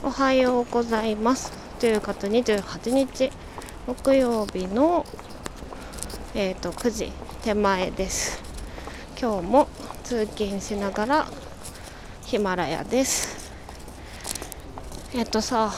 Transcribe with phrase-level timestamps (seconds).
[0.00, 1.52] おはようございます。
[1.80, 3.32] 10月28日
[3.84, 5.04] 木曜日の、
[6.36, 8.40] えーと、9時手前です。
[9.20, 9.68] 今日も
[10.04, 11.26] 通勤しながら
[12.24, 13.50] ヒマラヤです。
[15.14, 15.74] えっ、ー、とさ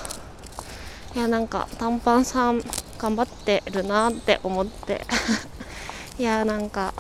[1.17, 2.63] いやなんか短パンさん
[2.99, 5.07] 頑張ってるなって思って。
[6.21, 6.93] いやなんか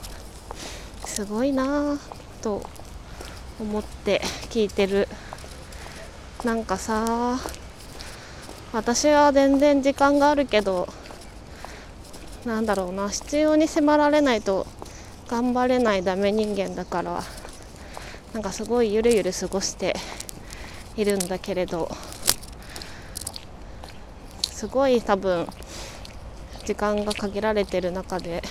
[1.04, 1.98] すごいな
[2.40, 2.62] と
[3.60, 5.06] 思って聞いてる
[6.44, 7.38] なんかさ
[8.72, 10.88] 私は全然時間があるけど
[12.46, 14.66] なんだろうな必要に迫られないと
[15.28, 17.22] 頑張れないダメ人間だから
[18.32, 19.94] なんかすごいゆるゆる過ごして
[20.96, 21.90] いるんだけれど
[24.40, 25.46] すごい多分
[26.64, 28.42] 時間が限られてる中で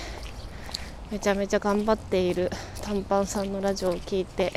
[1.09, 2.51] めちゃめちゃ頑張っている
[2.83, 4.53] 短パンさんのラジオを聞いて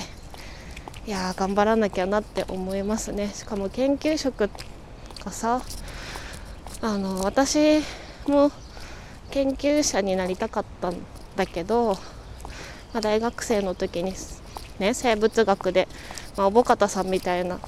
[1.05, 3.29] いや頑張らなきゃなって思いますね。
[3.35, 4.49] しかも研究職
[5.25, 5.61] がさ
[6.81, 7.81] あの私
[8.29, 8.53] も
[9.33, 10.97] 研究者になりたかったん
[11.35, 11.95] だけど、
[12.93, 14.15] まあ、大学生の時に
[14.79, 15.89] ね生物学で、
[16.37, 17.59] まあ、おぼかたさんみたいな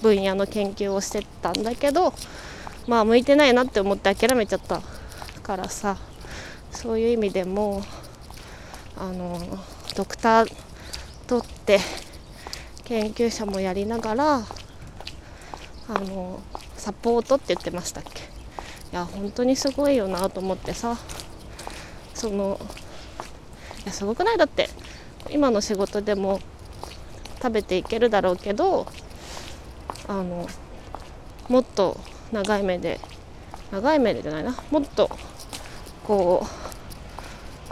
[0.00, 2.14] 分野の研究をしてたんだけど
[2.86, 4.80] まあ向いてないなって思って諦めちゃった
[5.42, 5.98] からさ
[6.70, 7.82] そういう意味でも
[8.96, 9.38] あの
[9.94, 10.52] ドクター
[11.26, 11.78] 取って
[12.88, 14.44] 研究者もやりながらあ
[15.90, 16.40] の
[16.76, 18.20] サポートって言ってましたっけ？
[18.20, 18.24] い
[18.92, 20.96] や本当にすごいよなと思ってさ
[22.14, 22.58] その
[23.82, 24.38] いやすごくない？
[24.38, 24.70] だって
[25.30, 26.40] 今の仕事でも
[27.42, 28.86] 食べていけるだろうけど
[30.08, 30.48] あの
[31.48, 32.00] もっと
[32.32, 33.00] 長い目で
[33.70, 35.10] 長い目でじゃないなもっと
[36.06, 36.46] こ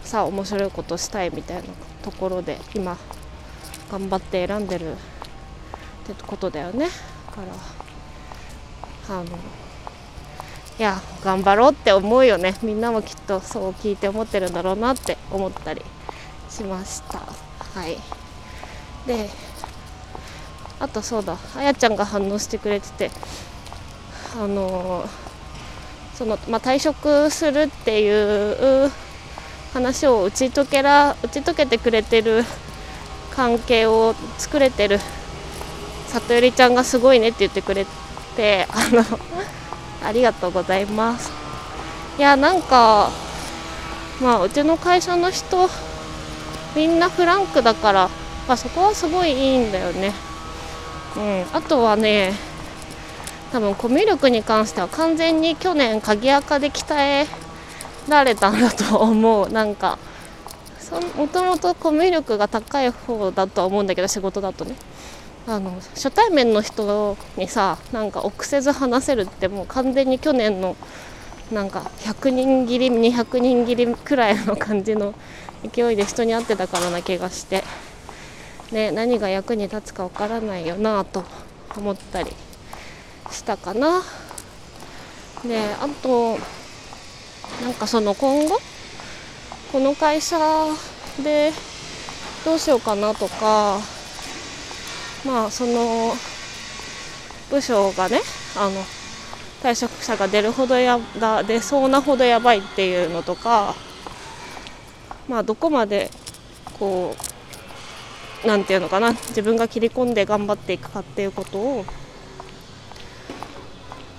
[0.03, 1.69] うさあ面白いことしたいみたいな
[2.03, 2.99] ところで今
[3.91, 4.97] 頑張って選んでるっ
[6.07, 6.87] てことだよね。
[6.87, 7.43] だか
[9.09, 9.27] らあの
[10.79, 12.55] いや頑張ろうって思うよね。
[12.63, 15.83] みんなもきっとそう聞いて思ってるんだろうなって思ったり
[16.51, 17.19] しました。
[17.19, 17.99] はい。
[19.07, 19.31] で
[20.79, 21.39] あとそうだ。
[21.57, 23.11] あやちゃんが反応してくれてて
[24.39, 25.09] あの
[26.15, 28.91] その、まあ、退職するっていう
[29.73, 32.45] 話を打ち解けら打ち解けてくれてる
[33.37, 34.99] 関係を作れてる。
[36.09, 37.87] 里よりちゃんがすごいねって言ってくれ
[38.37, 39.05] てあの
[40.03, 41.31] ありがとうございます。
[42.19, 43.11] いやなんか
[44.21, 45.69] まあうちの会社の人
[46.75, 48.09] みんなフランクだから、
[48.49, 50.15] まあ、そこはすごいいいんだよね。
[51.17, 52.35] うんあとはね
[53.53, 57.27] 多分コミュ力に関しては完全に去年鍵垢で鍛え
[58.09, 59.49] られたんだと思う。
[59.51, 59.99] なんか
[61.17, 64.77] もともとコミュ力が高い方だとは思うんだけど仕事だとね
[65.49, 70.77] あの初対面の人にさなんか臆せず話せるってもう完全に去年の
[71.53, 75.15] なんか100人切り200人切りくらいの感じの
[75.63, 77.63] 勢いで人に会ってたからな気がして、
[78.73, 81.25] ね、何が役に立つかわからないよなと
[81.77, 82.33] 思ったり
[83.31, 84.03] したかな。
[85.45, 86.39] であと
[87.63, 88.59] なんかその今後
[89.73, 90.39] この会社
[91.23, 91.53] で
[92.45, 93.81] どうしようかなとか
[95.25, 96.15] まあその
[97.51, 98.21] 部署がね
[98.57, 98.83] あの
[99.63, 103.75] 退職者が出るほどやが出そうなほどやばいっていうのとか
[105.29, 106.11] まあどこまで
[106.79, 107.17] こ
[108.45, 111.85] うなんていうのかな自分が切り込んで頑張っていくかっていうことを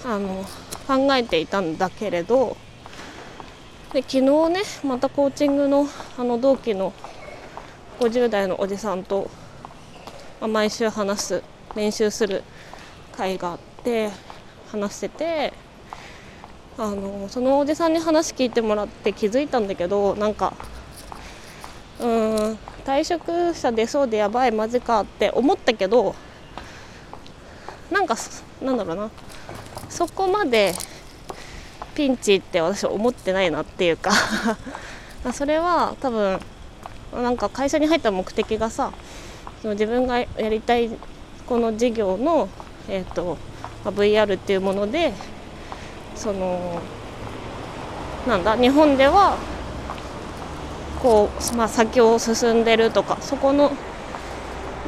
[0.04, 0.44] あの
[0.88, 2.58] 考えていたんだけれど
[3.94, 5.88] で昨日ねまたコーチングの
[6.18, 6.94] あの同期の
[8.00, 9.30] 50代のおじさんと、
[10.42, 11.44] まあ、毎週話す
[11.76, 12.44] 練習する
[13.14, 14.10] 会があって
[14.72, 15.54] 話してて
[16.78, 20.54] あのそのおじさんに話聞いてもらって気づいたんだけどなんか
[22.00, 26.14] うーん退職者出そうでやばいマジかって思ったけど
[27.90, 28.16] なんか
[28.62, 29.10] なんだろうな
[29.90, 30.74] そこまで
[31.98, 34.12] ピンチって私は思ってないなっていうか。
[35.34, 36.40] それは多分
[37.12, 38.92] なんか会社に入った目的がさ
[39.62, 40.90] その自分がやりたい
[41.48, 42.48] この事業の、
[42.88, 43.38] えーと
[43.84, 45.12] まあ、VR っていうもので
[46.16, 46.80] その
[48.26, 49.38] なんだ日本では
[51.02, 53.72] こう、まあ、先を進んでるとかそこの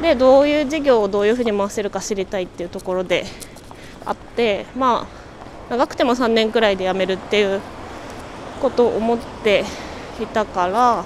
[0.00, 3.26] でどういう事業をどういうふうに回せるか知りたいっていうところで
[4.06, 5.19] あってまあ
[5.70, 7.60] 長くても3年くらいで辞めるっていう
[8.60, 9.64] ことを思って
[10.20, 11.04] いたから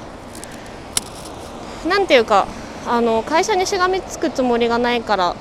[1.86, 2.46] 何ていうか
[2.86, 5.36] あの会社にしがみつくつもりがないから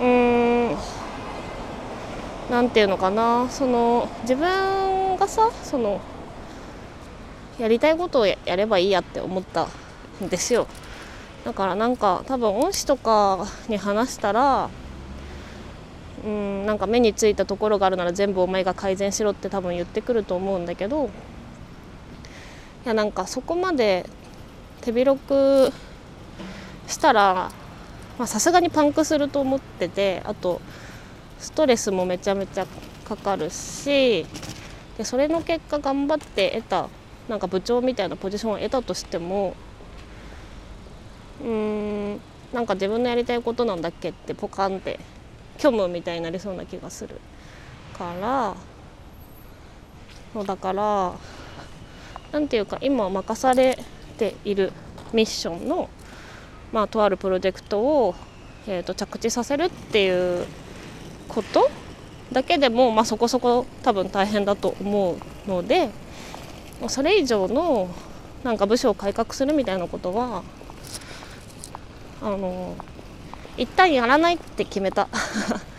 [0.00, 0.76] うーん
[2.50, 6.00] 何て言うのかなその自分がさその
[7.58, 9.68] やりたいことをやればいいやって思った
[10.24, 10.66] んですよ。
[11.44, 14.70] だからなんか多分恩師とかに話したら
[16.24, 21.08] うんなんか目についたところがあるなら全部お前が改善しろって多分言ってくると思うんだけどい
[22.84, 24.06] やなんかそこまで
[24.82, 25.72] 手広く
[26.86, 27.50] したら
[28.26, 30.60] さすがにパンクすると思っててあと
[31.38, 32.66] ストレスもめちゃめちゃ
[33.04, 34.26] かかるし
[34.98, 36.88] でそれの結果頑張って得た
[37.28, 39.54] なんか部長みたいなポジションを得たとしても
[41.42, 42.20] うーん
[42.52, 44.98] なんか自分のやりたいことなんだっけってポカンって
[45.60, 47.20] 虚無みたいになりそうな気がする
[47.96, 48.56] から
[50.32, 51.12] そうだから
[52.32, 53.78] 何て言うか今任され
[54.16, 54.72] ている
[55.12, 55.90] ミッションの、
[56.72, 58.14] まあ、とあるプロジェクトを、
[58.66, 60.46] えーと着地させるっていう
[61.28, 61.70] こと
[62.32, 65.16] だけでも、まあ、そこそこ多分大変だと思
[65.46, 65.90] うので
[66.88, 67.88] それ以上の
[68.44, 70.42] なんか部署を改革するみたいなことは
[72.22, 72.76] あの
[73.60, 75.06] 一旦やらないって決めた。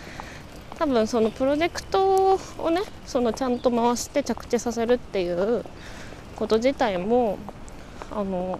[0.77, 5.65] 多分そのプロジェクトをねそのちゃんと回して着地させるっていう
[6.35, 7.39] こと自体も
[8.11, 8.59] あの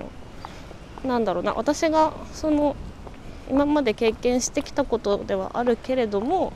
[1.04, 2.76] なんだろうな私がその
[3.50, 6.54] 今まで経験してきたことではあるけれども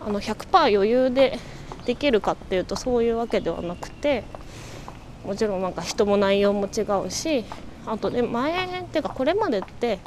[0.00, 1.38] あの100%余裕で
[1.86, 4.24] できるかっていうとそういうわけではなくて
[5.24, 7.44] もちろんなんか人も内容も違うし
[7.86, 9.98] あとね前っていうかこれまでって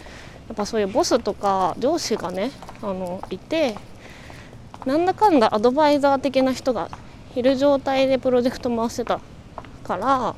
[0.48, 2.52] やっぱそういうボスとか上司がね
[2.82, 3.76] あのいて
[4.86, 6.90] なんだかんだアドバイザー的な人が
[7.36, 9.20] いる状態でプロジェクト回してた
[9.84, 10.36] から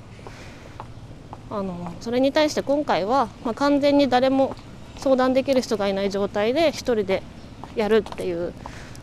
[1.50, 4.56] あのそれに対して今回は、まあ、完全に誰も
[4.98, 7.24] 相談できる人がいない状態で1人で
[7.76, 8.54] やるっていう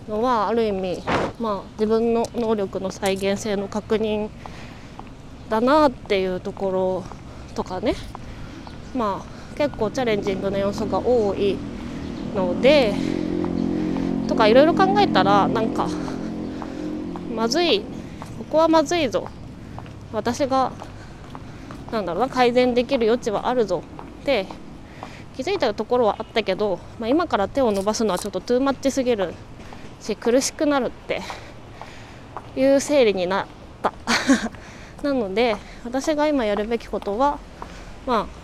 [0.09, 1.03] のはある意味、
[1.39, 4.29] まあ、自分の能力の再現性の確認
[5.49, 7.05] だなっていうところ
[7.55, 7.95] とかね。
[8.95, 11.59] まあ結構チャレンジングな要素が多い
[12.35, 12.95] ので
[14.27, 15.87] とかいろいろ考えたらなんか
[17.37, 17.85] まずいこ
[18.49, 19.29] こはまずいぞ。
[20.15, 20.73] 私が
[21.93, 23.85] なんだろうな改善できる余地はあるぞ
[24.23, 24.47] って
[25.37, 29.35] 気づいたところはあったけど、まあ、今から手を伸ばすのはちょっとトゥーマッチすぎる
[30.01, 31.21] し苦しくなるって
[32.57, 33.47] いう整理になっ
[33.83, 33.93] た。
[35.05, 37.39] なので私が今やるべきことは
[38.07, 38.40] まあ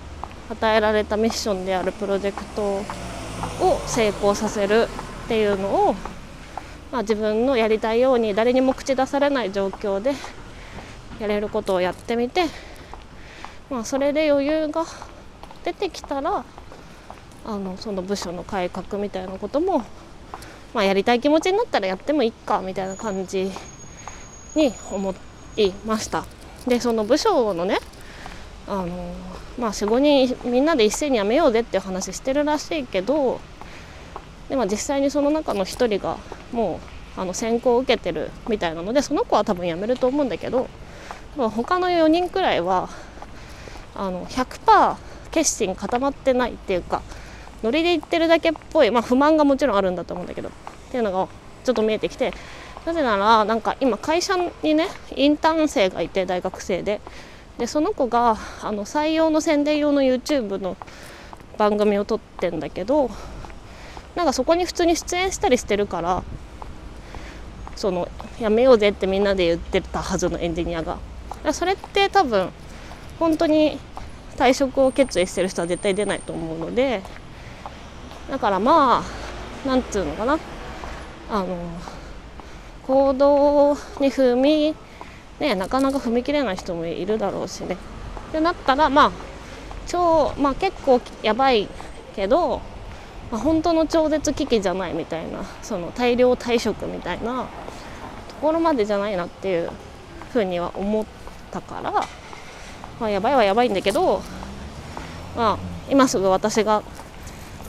[0.51, 4.89] 与えられたミッションであるプロジェクトを成功させる
[5.25, 5.95] っていうのを、
[6.93, 10.13] まあ、自分のやりたいように誰にも口出されない状況で
[11.19, 12.45] やれることをやってみて、
[13.71, 14.85] まあ、それで余裕が
[15.65, 16.45] 出てきたら
[17.45, 19.85] あのその部署の改革みたいなことも
[20.77, 23.51] まあ、やりたい気持ちになったらやってもいいかみたいな感じ
[24.55, 25.15] に思
[25.57, 26.27] いました。
[26.67, 27.79] でその部署のね
[28.69, 29.15] あの
[29.59, 33.41] まあ45人みんなで一斉に辞めようぜっていう話してるらしいけど
[34.49, 36.19] でも実際にその中の1人が
[36.53, 36.81] も
[37.17, 40.69] うあの選考を受けてるみたいなのでその子は多分辞めると思うんだけど
[41.37, 42.89] 他の4人くらいは
[43.95, 44.97] あの100%
[45.31, 47.03] 決心固まってないっていうか
[47.63, 50.53] ノリで言ってるだけっぽい、まあ、不満がもちろんあるんだと思うんだけどっ
[50.91, 51.29] ていうのが
[51.65, 52.33] ちょっと見えてきて
[52.87, 57.01] なぜならなんか今会社にねインターン生がいて大学生で
[57.59, 60.77] でその子があの採用の宣伝用の YouTube の
[61.57, 63.11] 番組を撮ってんだけど
[64.15, 66.23] なんかそこに普通に出演したりしてるから
[67.77, 68.09] その
[68.41, 70.99] やめようぜってみんなで言ってたはずのエンジニアが。
[71.53, 72.51] それって多分
[73.21, 73.79] 本当に
[74.37, 77.03] 退職を決意してる人は絶対出ないと思うので
[78.29, 79.05] だからま
[79.65, 80.39] あなんつうのかな。
[81.31, 81.57] あの
[82.87, 84.75] 行動に踏み
[85.41, 87.77] ねなかなか踏み切れない人もいるだろうしね。
[88.29, 89.13] ってなったらまあ
[89.87, 91.69] 超まあ結構やばい
[92.15, 92.61] けど、
[93.31, 97.47] まあ、本当の超絶危機じゃないみたいなその大量退職みたいな
[98.29, 99.71] ところまでじゃないなっていう
[100.33, 101.07] ふうには思っ
[101.51, 102.07] たから、ま
[103.01, 104.23] あ、やばいはやばいんだけど、
[105.37, 106.83] まあ、今すぐ私が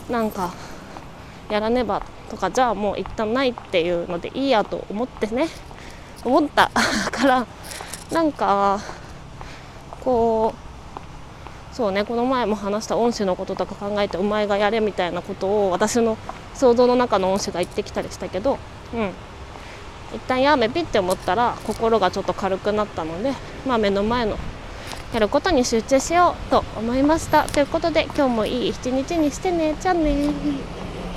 [0.10, 0.54] なんか
[1.50, 5.48] やらねばとかじゃあもう一旦ないっていうのでいいやと思ってね
[6.24, 6.72] 思った
[7.12, 7.48] から
[8.12, 8.80] なんか
[10.02, 10.54] こ
[11.74, 16.18] うそうねこの前も話した恩師のこととか考えてお前がやれみたいなことを私の
[16.54, 18.58] 想像の中の恩師が言ってきたりしたけど
[18.94, 19.12] うん。
[20.14, 23.34] 一旦やめぴって思ったら心がちょっと軽くなったので
[23.68, 24.38] まあ目の前の
[25.14, 27.44] やることに集中しようと思いました。
[27.44, 29.76] ということで今日もいい一日にしてね。
[29.80, 30.30] じゃあね